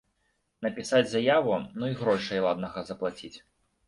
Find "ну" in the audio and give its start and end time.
1.79-1.89